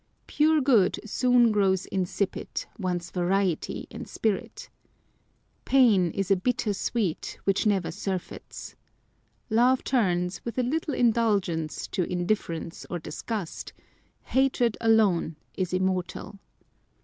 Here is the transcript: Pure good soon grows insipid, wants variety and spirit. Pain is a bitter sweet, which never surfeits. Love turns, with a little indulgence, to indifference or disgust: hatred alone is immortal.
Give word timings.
Pure 0.25 0.61
good 0.61 0.99
soon 1.05 1.51
grows 1.51 1.85
insipid, 1.85 2.65
wants 2.79 3.11
variety 3.11 3.85
and 3.91 4.07
spirit. 4.07 4.67
Pain 5.63 6.09
is 6.09 6.31
a 6.31 6.35
bitter 6.35 6.73
sweet, 6.73 7.37
which 7.43 7.67
never 7.67 7.91
surfeits. 7.91 8.73
Love 9.51 9.83
turns, 9.83 10.43
with 10.43 10.57
a 10.57 10.63
little 10.63 10.95
indulgence, 10.95 11.85
to 11.89 12.01
indifference 12.11 12.83
or 12.89 12.97
disgust: 12.97 13.73
hatred 14.23 14.75
alone 14.81 15.35
is 15.53 15.71
immortal. 15.71 16.39